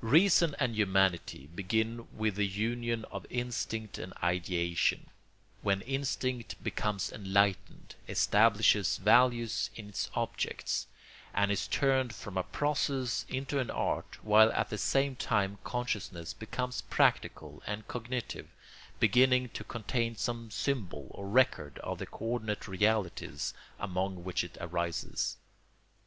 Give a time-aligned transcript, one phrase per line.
[0.00, 5.10] Reason and humanity begin with the union of instinct and ideation,
[5.60, 10.86] when instinct becomes enlightened, establishes values in its objects,
[11.34, 16.32] and is turned from a process into an art, while at the same time consciousness
[16.32, 18.48] becomes practical and cognitive,
[18.98, 24.56] beginning to contain some symbol or record of the co ordinate realities among which it
[24.62, 25.36] arises.